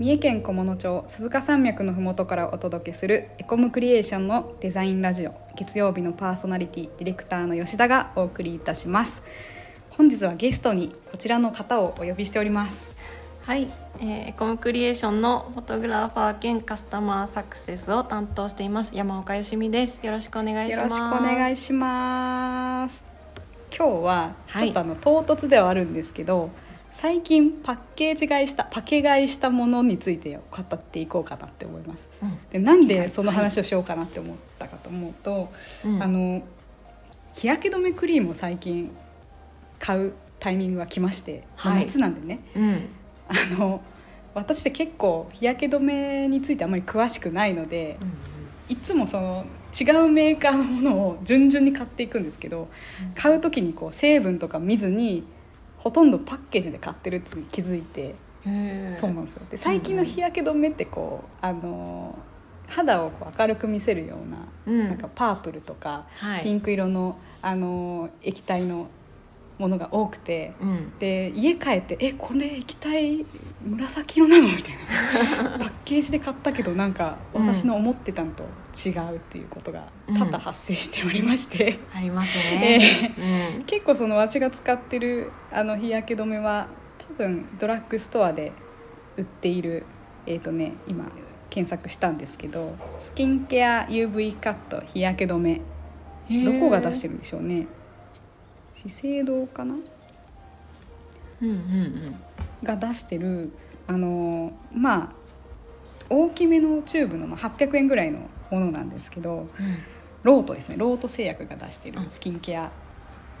[0.00, 5.34] 三重県菰野町鈴鹿山脈のふもとからお届けするエコムクリエーションのデザインラジオ。
[5.56, 9.22] 月曜日のパーソナリティディレクターの吉田がお送りいたします。
[9.90, 12.88] 本日はゲストにこちらの方をお呼びしております。
[13.42, 18.92] はい、えー、エコムクリエーションのフォトグラファー兼カスタマーサクセスを担当しています。
[18.94, 20.00] 山岡よしみです。
[20.02, 20.98] よろしくお願いします。
[20.98, 23.04] よろしくお願いします。
[23.76, 26.48] 今日はちょっとあの、唐突ではあるんですけど
[26.92, 32.08] 最近パッケージ買いしたパケ買いしたものについて語っていこうかなって思います。
[32.22, 32.38] うん。
[32.52, 35.52] でなんでその話をしようかなって思ったかと思うと、
[35.84, 36.02] うん。
[36.02, 36.42] あの
[37.34, 38.90] 日焼け止めクリームを最近
[39.78, 42.40] 買うタイミングが来まして、まあはい夏なんでね。
[42.54, 42.88] うん。
[43.28, 43.80] あの
[44.34, 47.98] 私って結構日焼け止めについてあまり詳しくないので、
[48.68, 49.44] いつもその
[49.78, 52.68] 違うメーカーのものを順々に買っていくんですけど
[53.14, 55.24] 買う時にこう成分とか見ずに
[55.80, 58.14] ほとんどパッケージで買ってるって気づいて、
[58.94, 59.46] そうなんですよ。
[59.50, 62.18] で最近の日焼け止めってこうあの
[62.68, 64.88] 肌をこう明るく見せるような,、うん。
[64.88, 66.42] なんかパープルとか、はい。
[66.42, 68.88] ピンク色のあの液体の
[69.60, 70.54] ものが多くて。
[70.60, 70.92] うん。
[70.98, 73.24] で家帰って「えこれ液体
[73.64, 75.58] 紫色なの?」みたいな。
[75.60, 78.44] パッケージで買ったけどなんかうん私の思ってたのと
[78.74, 80.16] 違うっていうことがうん。
[80.16, 83.14] 多々発生しておりまして、ありますね、
[83.56, 83.62] うん。
[83.64, 86.66] 結構その私が使ってるあの日焼け止めは
[86.98, 88.52] 多分ドラッグストアで
[89.16, 89.84] 売っている
[90.26, 91.04] えっ、とね今
[91.50, 95.60] 検索したんですけどスキンケア UV カット日焼け止め。
[96.44, 97.66] どこが出してるんでしょうね
[98.82, 99.74] 資生堂かな？
[101.42, 102.16] うんうん
[102.62, 103.52] が出してる
[103.86, 105.12] あのまあ
[106.08, 109.78] 大きめのチューブのまあ800円ぐらいのものなんですけどうん。
[110.22, 110.76] ロートですね。
[110.76, 112.10] ロート製薬が出してるうん。
[112.10, 112.70] スキンアクア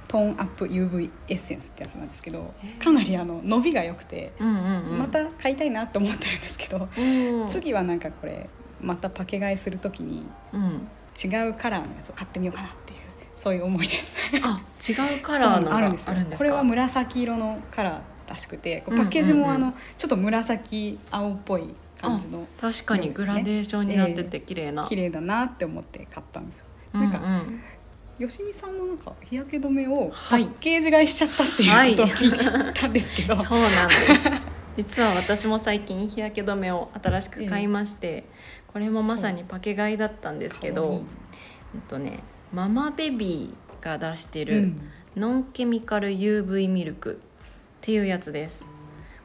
[0.08, 4.98] トーンアップ UV エッセンスってやつなんですけどかなりあの伸びが良くて、うんうんうん。
[4.98, 7.48] また買いたいなと思ってるんですけど、うん。
[7.48, 8.48] 次はなんかこれ
[8.80, 10.88] またパケ買いする時にうん。
[11.22, 12.99] 違うカラーのやつを買ってみようかなっていう
[13.42, 14.14] そういう思いです。
[14.42, 16.14] あ違うカラーのがあるんですよ。
[16.14, 16.36] か？
[16.36, 26.66] これは紫色のカラーらしくてパッケージもあのちょっと紫青っぽい感じの確かにグラデーションになってて綺麗な、綺麗だなって思って買ったんですよ。
[26.94, 27.20] うんうんなん。
[27.20, 27.44] か
[28.18, 30.42] 吉見さんもなんか日焼け止めをパはい。
[30.44, 34.30] ッケージ買いしちゃったっていうことを聞いたんですけど、 そうなんです。
[34.76, 38.24] 実は私も最近日焼け止めを新しく買いまして、
[38.72, 41.02] これもまさにパケ買いだったんですけど
[41.74, 42.20] えっとね
[42.52, 44.80] ママベビーが出してるうん。
[45.16, 47.26] ノンケミカル UV ミルクっ
[47.80, 48.64] ていうやつです。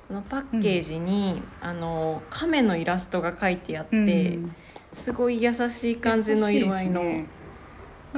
[0.08, 4.02] このパッケージに、あの亀のイラストが書いてあって、う
[4.46, 4.56] ん。
[4.94, 7.28] すごい優しい感じの色合いの、ね。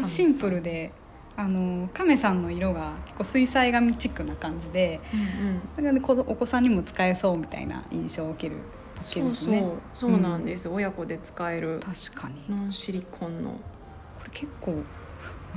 [0.04, 0.92] シンプルで
[1.36, 5.60] あの亀さんの色が結構水彩画チックな感じでうんうん。
[5.60, 8.58] だからねこのお子さんにも使えそうみたいな印象を受ける
[8.96, 9.74] パッケーそうそうジですね。
[9.94, 12.44] そうなんです、親子で使える確かに。
[12.50, 13.52] ノンシリコンの。
[13.52, 14.84] これ結構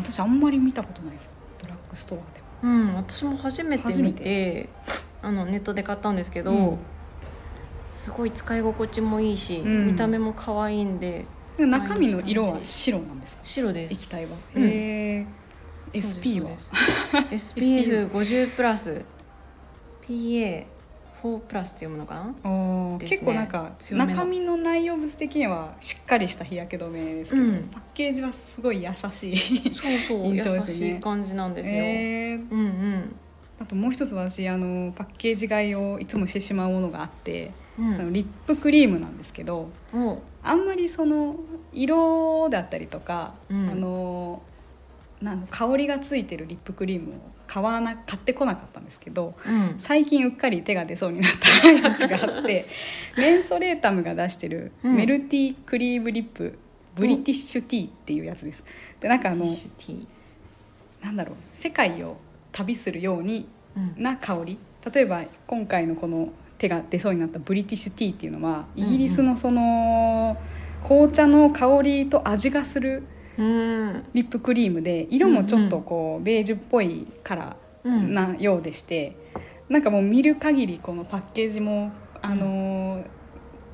[0.00, 1.32] 私あんまり見たことないです。
[1.60, 2.74] ドラッグストアでも。
[2.74, 4.68] うん私も初めて見て
[5.22, 6.78] あのネットで買ったんですけど、うん。
[7.92, 9.86] すごい使い心地もいいし、うん。
[9.88, 11.24] 見た目も可愛いんで
[11.56, 13.40] で中身の色は白なんですか？
[13.44, 13.94] 白です。
[13.94, 14.64] 液体は、うん。
[14.64, 15.26] へ
[15.92, 16.50] え SP は？
[16.56, 17.54] そうです。
[17.56, 19.02] SPF50 プラス
[21.22, 22.98] PA4 プラスって読むのかな？
[22.98, 22.98] ね。
[23.00, 27.68] 結構なんか中身の内容物的にはしっかりした日焼け止めですけど、うん。
[27.70, 29.74] パッケージはすごい優しい。
[29.74, 30.66] そうそう、 ね。
[30.66, 32.50] しい感じなんですよ、えー。
[32.50, 33.16] うんうん。
[33.60, 39.68] あともう一つ私あのパッケージ買いをいつもしてしまうものがあって、うあのんリップクリームなんですけど
[40.42, 41.36] あんまりその
[41.72, 43.68] 色だったりとか、うん。
[43.70, 44.42] あの
[45.20, 47.14] なん香りがついてるリップクリームを
[47.50, 49.74] 買わな買ってこなかったんですけどうん。
[49.80, 51.30] 最近うっかり手が出そうになっ
[51.62, 52.64] たやつがあって
[53.18, 54.94] メンソレータムが出してるうん。
[54.94, 56.56] メルティークリームリップ、
[56.94, 58.62] ブリティッシュティーっていうやつです。
[59.00, 59.46] でなんかあの
[61.02, 62.18] なんだろう世界を
[62.52, 64.00] 旅するようにうん。
[64.00, 64.56] な香り。
[64.94, 70.36] 例えば今回のこの手が出そうになったブリティッシュティーっていうのはイギリスのその
[70.84, 78.12] 紅茶の香りと味がするうんリップクリームで色もちょっとこうベージュっぽいカラーうん。
[78.12, 79.16] なようでして、
[79.68, 83.04] なんかもう見る限りこのパッケージもあのー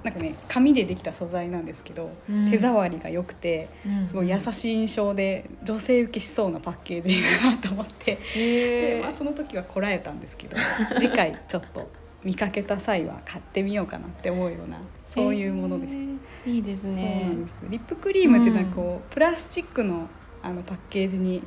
[0.04, 2.48] なんかね紙でできた素材なんですけど、うん。
[2.48, 3.68] 手触りが良くて
[4.06, 8.18] すごい優しい印象で女性受けしそうなパッケージだなと思って。
[8.36, 10.56] で、まあ、その時はこらえたんですけど
[10.96, 11.90] 次回ちょっと
[12.26, 16.00] 見かけた際は買ってみようかなって思うようなそういうものでした。
[16.00, 17.60] へーいいですそうねなんです。
[17.70, 20.08] リップクリームってなんかこう、プラスチックの
[20.42, 21.42] あのパッケージに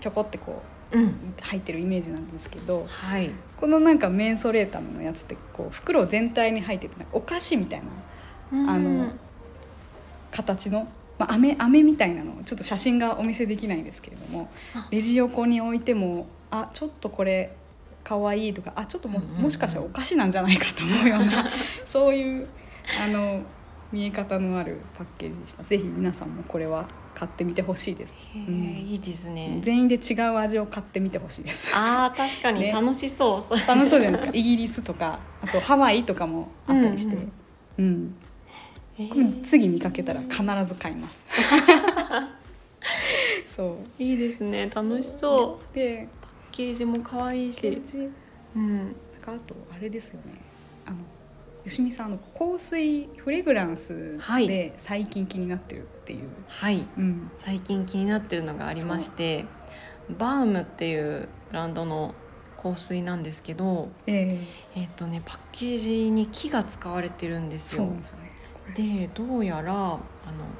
[0.00, 1.14] ちょこってこううん。
[1.40, 3.30] 入ってるイメージなんですけどはい。
[3.56, 7.82] このなんかメンソレータムのやつってこう袋全体に入っててなんかお菓子みたい
[8.52, 9.12] なあの
[10.30, 10.88] 形の、
[11.18, 14.88] まあ、飴飴みたいなのちょっと写真がお見せできないんですけれどもあ。
[14.90, 17.54] レジ横に置いてもあちょっとこれ
[18.08, 19.42] かわいいとかあちょっとも,、うんうんうん。
[19.42, 21.46] もしかしたらお菓子なんじゃないかと思うような
[21.84, 22.48] そういう
[23.02, 23.42] あの
[23.92, 25.62] 見え方のあるパッケージでした。
[25.62, 28.76] ぜひ皆さんもこれは買ってみてほしいです、へうん。
[28.78, 29.58] えいいですね。
[29.62, 31.70] 全員で違う味を買ってみてほしいです。
[31.74, 32.60] あー確かに。
[32.60, 32.70] ね。
[32.70, 34.30] 楽しそう、楽しそうじゃないですか。
[34.34, 37.32] イギリスとかあとハワイとかもあったりして、うん
[37.78, 38.14] うん
[38.98, 41.24] へこれー次見かけたら必ず買います。
[43.46, 44.02] そう。
[44.02, 44.68] いいですね。
[44.68, 45.74] 楽しそう。
[45.74, 46.08] で
[46.58, 47.80] ケージも可愛いし。
[48.56, 48.78] うん。
[48.78, 48.86] なん
[49.20, 50.32] かあとあれですよね。
[50.84, 50.96] あの
[51.64, 54.48] 吉見さんあの香水フレグランスはい。
[54.48, 56.84] で最近気になってるっていう、はい。
[56.98, 57.30] うん。
[57.36, 59.44] 最近気になってるのがありまして
[60.18, 62.14] バームっていうブランドの
[62.60, 64.80] 香水なんですけどええ。
[64.80, 67.84] えっ、とねパッケージに木が使われてるんですよ。
[67.84, 68.32] そうですよね
[68.74, 69.98] でどうやらあの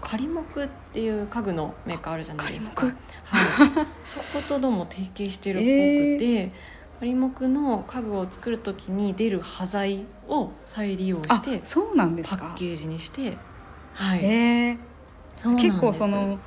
[0.01, 2.83] 仮木っていう家具のメーカーあるじゃないですか。
[2.83, 2.93] 仮
[3.25, 6.53] はい、そことどうも提携してるっぽくて、
[7.01, 12.39] 仮木の家具を作る時に出る端材を再利用あしてそうなんですか？
[12.39, 13.37] パッケージにして、
[13.93, 14.79] はい、ええ
[15.39, 15.69] そうなんです。
[15.69, 16.39] 結構その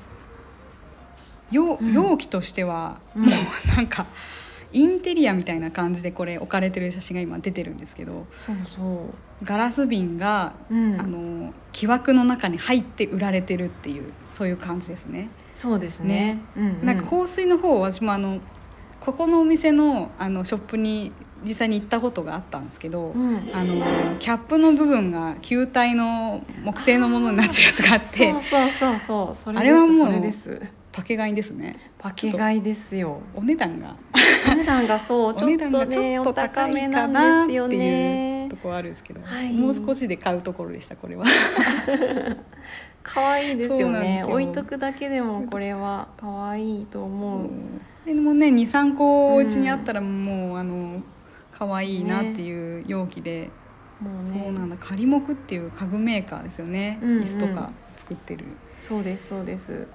[1.52, 1.94] 容うん。
[1.94, 3.26] 容器としては、うん。
[3.26, 4.06] もうなんか
[4.74, 9.10] インテリアみたいな感じでこれ置かれてる写真が今出てるんですけどそうそ
[9.44, 15.30] ガラス瓶が、う、うん、あの木枠の中に入って売られてるっていうそういう感じですね。
[15.54, 16.42] そうですね。
[16.56, 16.86] うんうん。
[16.86, 18.40] なんか香水の方私もあの
[19.00, 21.12] ここのお店のあのショップに
[21.44, 23.84] 実際に行ったことがあったんですけど、うん、あの
[24.20, 29.36] キャップの部分が球体の木製のものになってるやつがあってそうそうそうそう。
[29.36, 30.22] それですあれはもう
[30.92, 31.76] パケ買いですね。
[31.98, 33.22] パケ買いですよ。
[33.34, 33.96] お値段が。
[34.52, 38.48] お値段がそう ちょっとねおちょっと高高めなですよなんっていうね。
[38.50, 39.54] ところあるんですけど、はい。
[39.54, 41.26] もう少しで買うところでしたこれは。
[43.04, 44.24] 可愛いですよね。
[44.28, 47.50] 置いとくだけでもこれは可愛いと思う。
[48.06, 51.02] でもね23個お家にあったらもう、あの
[51.52, 53.50] 可愛いなっていう容器で、
[54.02, 54.24] もうね。
[54.24, 54.76] そうなんだ。
[54.80, 57.24] 仮木っていう家具メーカーですよね、うんうん。
[57.24, 58.46] 椅子とか作ってる。
[58.82, 59.88] そうですそうです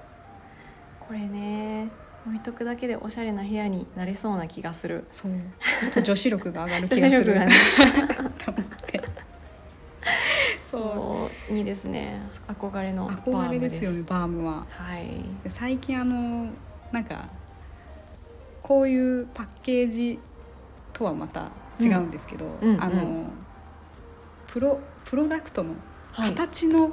[1.07, 1.89] これね
[2.27, 5.05] 置いとくだけでおしゃれな部屋になれそうな気がする。
[5.13, 5.31] そう。
[5.81, 7.33] ちょっと女子力が上がる気がする。
[7.33, 8.31] 女子力がね。
[8.43, 9.03] と思って。
[10.69, 11.53] そう。
[11.53, 12.21] いいですね。
[12.49, 14.65] 憧れのバー憧れムですよねバームは。
[14.69, 15.05] はい。
[15.43, 16.49] で最近あの
[16.91, 17.29] なんか
[18.61, 20.19] こういうパッケージ
[20.91, 22.83] とはまた違うんですけど、うんうん。
[22.83, 23.29] あの
[24.47, 25.75] プロプロダクトの
[26.11, 26.29] はい。
[26.31, 26.91] 形の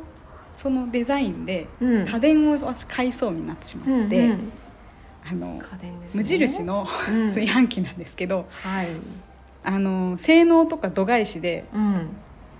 [0.56, 2.06] そのデザインでうん。
[2.06, 4.52] 家電を私買いそうになってしまって、うんうん。
[5.30, 5.62] あのね。
[6.12, 7.26] 無印のうん。
[7.26, 8.88] 炊飯器なんですけど、はい。
[9.64, 12.08] あの性能とか度外視でうん。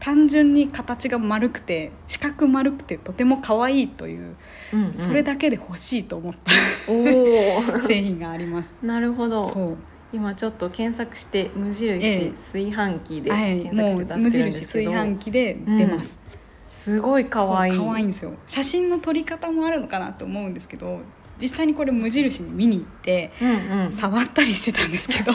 [0.01, 4.37] 単純に形が丸くて四角丸くてとても可愛いという、
[4.73, 4.93] うんうん。
[4.93, 6.53] それだけで欲しいと思った
[7.87, 8.75] 製品があります。
[8.83, 9.45] なるほど。
[9.45, 9.77] そう。
[10.15, 12.31] 今ちょっと検索して無印ええ。
[12.31, 16.17] 炊飯器ではい、検索して出してるんで印すけど、炊飯器で出ます、
[16.75, 17.77] すごい可愛い。
[17.77, 18.33] 可愛いんですよ。
[18.47, 21.01] 写真の撮り方もあるのかなと思うんですけど
[21.41, 23.93] 実際にこれ無印に見に行ってうんうん。
[23.93, 25.33] 触ったりしてたんですけど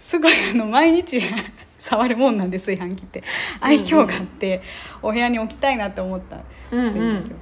[0.00, 1.20] すごいあの毎日
[1.78, 3.22] 触るもんなんで炊飯器って。
[3.60, 4.62] 愛嬌があって、
[5.02, 6.42] お部屋に置きたいなって思った。
[6.70, 6.92] うんうん。
[6.92, 7.36] 製品ですよ、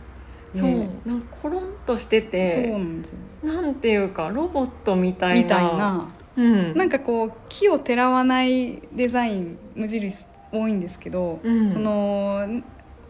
[0.54, 0.70] そう。
[0.70, 0.90] ね。
[1.04, 3.18] なんかコロンとしてそうてなんですよ。
[3.52, 5.42] なんていうかロボットみたいな。
[5.42, 6.08] みたいな。
[6.36, 6.74] うん。
[6.74, 11.70] なんかこう木をてらわないデザイン無印多いんですけど、うん。
[11.70, 12.46] その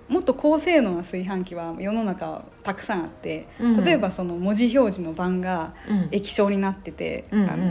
[0.08, 3.84] もっと高性能な炊飯器は世の中たくさんあって、うん。
[3.84, 6.08] 例えばその文字表示の版がうん。
[6.10, 7.50] 液晶になってて、うんうん。
[7.50, 7.64] あの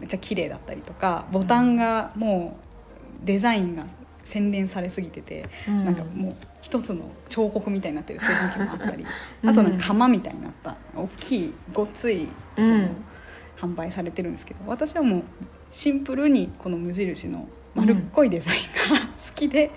[0.00, 2.56] めっちゃ綺麗だったりとかボタンがも
[3.22, 3.86] うデザインが
[4.24, 5.84] 洗練されすぎてて、うん。
[5.84, 9.04] なんかもう一つの彫刻みたいになってる炊飯器もあったり、
[9.42, 9.50] うん。
[9.50, 12.96] あとなんか窯みたいになった大きいごっついやつもうん
[13.58, 15.22] 販売されてるんですけど私はもう
[15.70, 18.60] シンプルにこの無印の丸っこいデザイン
[18.92, 19.70] が 好きで、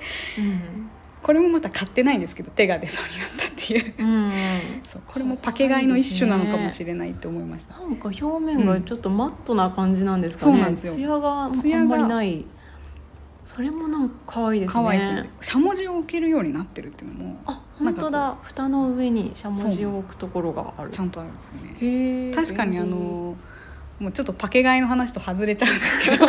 [1.22, 3.94] これもまた買ってないんですけど手が出そうになったっていう。
[4.00, 4.08] うん。
[4.08, 4.32] うん
[4.86, 7.80] そうこれもパケ買いの一種なのかもしれないって思いました。
[7.80, 10.94] なんか表面がちょっとマットな感じなんですかね、そうなんですよ。
[10.94, 12.46] 艶があんまりない。
[13.46, 14.84] それもなんか可愛いですね。
[14.84, 15.30] 可愛いですよね。
[15.42, 18.38] しゃもじを置けるようになってるっていうのもあ本当だ。
[18.42, 20.92] 蓋の上にしゃもじを置くところがある。
[20.92, 22.32] ちゃんとあるんですよね。
[22.34, 23.36] 確かにあの
[24.00, 26.26] もうちょっとパケ買いの話と外れちゃうんですけど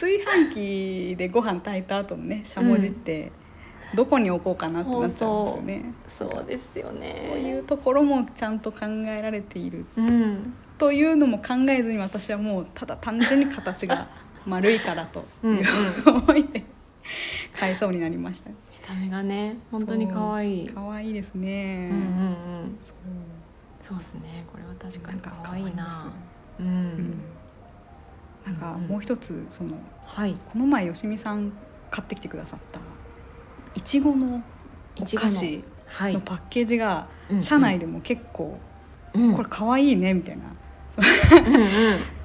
[0.00, 3.32] 炊飯器でご飯炊いた後のねしゃもじって
[3.94, 5.84] どこに置こうかなってなっちゃうんですよね。
[6.08, 7.26] そうですよね。
[7.28, 9.84] こういうところもちゃんと考えられている。
[9.96, 10.54] うん。
[10.78, 14.08] というのも考えずに私はもうただ単純に形が
[14.46, 15.64] 丸いからとうんいう
[16.06, 16.64] うん思いで
[17.58, 18.50] 買いそうになりました。
[18.50, 20.68] 見た目がね本当に可愛い。
[20.68, 22.06] 可愛いですね、うんうんう
[22.66, 22.78] ん。
[22.82, 22.96] そう。
[23.82, 24.46] そうですね。
[24.50, 26.12] これは確かに可愛いですな。
[26.60, 27.14] ううんん
[28.46, 30.36] なんかもう一つそのはい。
[30.52, 31.52] この前よしみさん
[31.90, 32.80] 買ってきてくださった
[33.74, 34.42] いちごの
[34.98, 36.14] お菓子はい。
[36.14, 38.58] のパッケージがうん社内でも結構
[39.14, 39.34] うん。
[39.34, 40.44] これ可愛いねみたいな。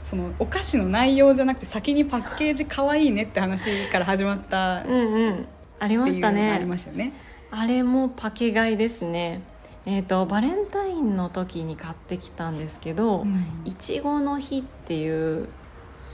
[0.06, 5.46] そのお菓子の内容じゃなくて先にパッケージ可愛いねって話から始まったうんうん。
[5.80, 7.14] ありましたのがありねましたよね。
[7.52, 9.42] あれもパケ買いですね。
[9.86, 13.26] えっ、とバレンタインの時に買ってきたんですけど、
[13.66, 15.48] いちごの日っていう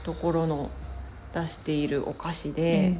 [0.04, 0.70] ところの
[1.34, 2.98] 出しているお菓子で、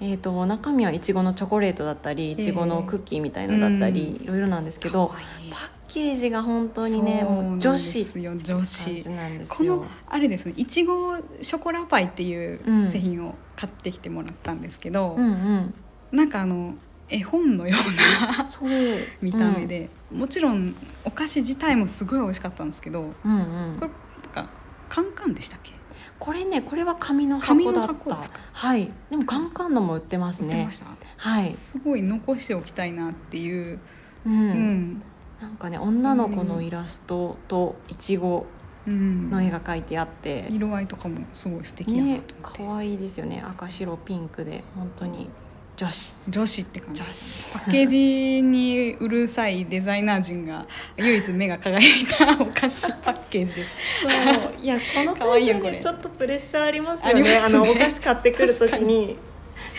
[0.00, 4.24] えー、と中身はいちごのチョコレートだったりいちごのクッキーみたいのだったり、うん。
[4.24, 9.86] いろいろなんですけど、可愛いパッケージが本当にねもう女子ってなんですよ女感子じなんですこよの。
[10.08, 12.88] あれですねいちごショコラパイっていううん。
[12.88, 15.74] 製品を買ってきてもらったんですけど、うんうん、
[16.12, 16.74] なんかあの
[17.08, 18.68] 絵本のようなそう。
[19.22, 23.76] 見た目、で、もちろんお菓子自体もすごい美味しかったんですけどうんうんうん。
[23.78, 23.90] これ
[24.34, 24.50] なんか
[24.88, 25.72] カンカンでしたっけ？
[26.18, 28.20] これねこれは紙の箱だった。
[28.52, 28.90] はい。
[29.10, 30.48] でもカンカンのも売ってますね。
[30.48, 33.78] 売ってました、はい、すごい残しておきたいなっていう、
[34.24, 34.32] うん。
[34.32, 35.02] うん。
[35.40, 38.46] なんかね女の子のイラストといちご
[38.86, 39.30] うん。
[39.30, 43.42] の絵が描いてあって、色合いとかもすごい素敵やなねと思って、可愛いですよね。
[43.44, 45.28] 赤白ピンクで本当に
[45.76, 46.16] 女子。
[46.28, 47.02] 女子って感じ。
[47.02, 47.50] 女子。
[47.50, 50.66] パッケージにうるさいデザイナー陣が
[50.96, 53.70] 唯一目が輝いたお菓子パッケージです。
[54.02, 54.54] そう。
[54.62, 55.72] いやこの 可愛いやん会社これ。
[55.72, 57.22] でちょっとプレッシャーありますよね。
[57.22, 57.38] ね。
[57.38, 59.16] あのお菓子買ってくる時に。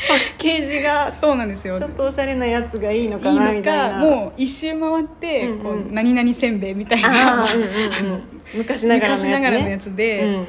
[0.08, 1.78] パッケージがそうなんですよ。
[1.78, 4.00] ちょっとおしゃれなやつがいいのかなみたいな。
[4.00, 5.60] かもう一周回って、うんうん。
[5.60, 7.44] こう何々せんべいみたいな。
[7.44, 8.24] あーうんうんうん。
[8.54, 9.88] 昔ながらのやつ。
[9.88, 10.48] やつで、うん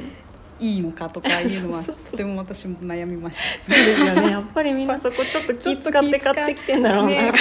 [0.61, 3.75] いいのかとかいうのはとても私も悩みました。
[3.75, 4.31] そうですよね。
[4.31, 7.33] やっぱりみんなそこちょっと気使って買ってきてんだろうな、ね。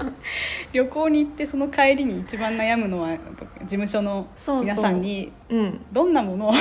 [0.72, 3.16] 旅行に行ってその帰りに一番悩むのは
[3.62, 4.26] 事務所の
[4.60, 5.80] 皆さんにうん。
[5.92, 6.52] どんなものを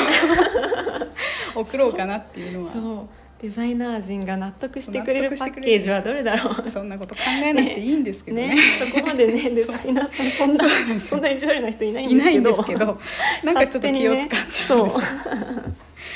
[1.56, 2.72] 送ろうかなっていうのは。
[2.72, 3.26] そう。
[3.42, 6.72] デザイナー陣が納得してくれるパッケージはどれだろう。
[6.72, 8.56] そんなこと考えなくていいんですけどね。
[8.56, 13.00] ね、そこまでね デザイナーさんそんなそんな意地悪な人いないんんですけど。
[13.44, 15.02] なんかちょっと気を使っちゃうんですよ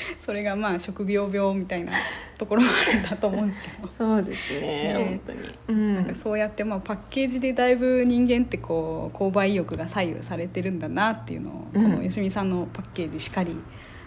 [0.20, 1.94] それがまあ職業病みたいな
[2.38, 3.88] ところもあるんだと思うんですけど。
[3.92, 4.94] そうですねね。
[4.94, 11.84] 本当に、うん、なんかそうやってまあパッケージでだいぶ人間ってこう購買意欲が左右されてるんだなっていうのを、うん。
[11.92, 13.52] このよしみさんのパッケージしかり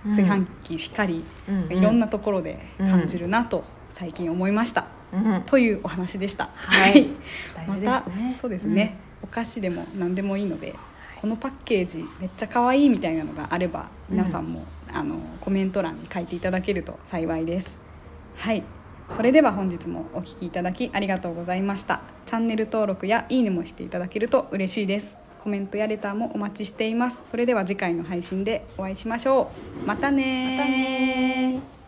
[0.05, 1.79] うん炊飯器しかり、うん。
[1.79, 5.43] いろんなところで感じるなと最近思いました、うん。
[5.47, 6.49] というお話でした。
[6.55, 7.09] はい。
[7.55, 10.75] 大ま事ですたねそうですね、お菓子でも何でもいいので、
[11.21, 14.65] このパッケージめっちゃ可愛いみたいなのがあれば皆さんも、
[15.03, 17.77] あのコメント欄に書いていただけると幸いです。
[18.37, 18.63] はい。
[19.11, 22.03] それでは本日もお聞きいただきありがとうございました。
[22.25, 25.17] チャンネル登録やいいねもしていただけると嬉しいです。
[25.41, 27.25] コメントやレターもお待ちしています。
[27.29, 29.51] それでは次回の配信でお会いしましょ
[29.83, 29.87] う。
[29.87, 31.82] またねまたね